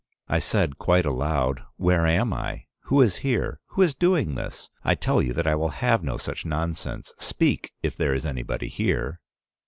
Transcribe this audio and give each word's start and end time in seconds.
I 0.27 0.39
said 0.39 0.79
quite 0.79 1.05
aloud, 1.05 1.61
'Where 1.77 2.07
am 2.07 2.33
I? 2.33 2.65
Who 2.85 3.01
is 3.01 3.17
here? 3.17 3.59
Who 3.67 3.83
is 3.83 3.93
doing 3.93 4.33
this? 4.33 4.67
I 4.83 4.95
tell 4.95 5.21
you 5.21 5.39
I 5.45 5.53
will 5.53 5.69
have 5.69 6.03
no 6.03 6.17
such 6.17 6.43
nonsense. 6.43 7.13
Speak, 7.19 7.71
if 7.83 7.95
there 7.95 8.15
is 8.15 8.25
anybody 8.25 8.67
here. 8.67 9.21